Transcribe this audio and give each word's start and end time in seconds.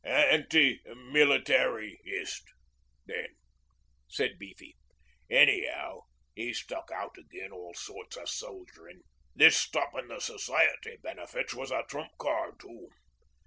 'Anti 0.03 0.81
military 0.95 2.01
ist 2.03 2.41
then,' 3.05 3.35
said 4.07 4.39
Beefy. 4.39 4.75
'Any'ow, 5.29 6.07
'e 6.35 6.53
stuck 6.53 6.89
out 6.89 7.15
agin 7.19 7.51
all 7.51 7.75
sorts 7.75 8.17
o' 8.17 8.25
soldierin'. 8.25 9.03
This 9.35 9.55
stoppin' 9.59 10.07
the 10.07 10.19
Society 10.19 10.97
benefits 11.03 11.53
was 11.53 11.69
a 11.69 11.83
trump 11.87 12.13
card 12.17 12.59
too. 12.59 12.87